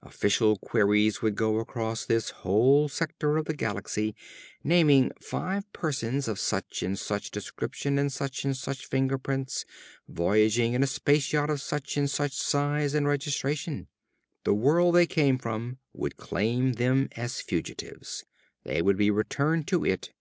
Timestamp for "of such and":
6.28-6.98, 11.50-12.08